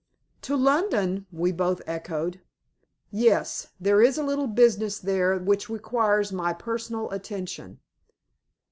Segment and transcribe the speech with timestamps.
[0.41, 2.41] "To London?" we both echoed.
[3.11, 3.67] "Yes.
[3.79, 7.81] There is a little business there which requires my personal attention."